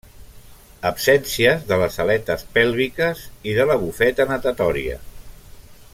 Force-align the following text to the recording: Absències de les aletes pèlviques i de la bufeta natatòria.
Absències 0.89 1.67
de 1.71 1.77
les 1.83 1.99
aletes 2.05 2.45
pèlviques 2.57 3.21
i 3.53 3.57
de 3.61 3.69
la 3.73 3.79
bufeta 3.85 4.27
natatòria. 4.35 4.99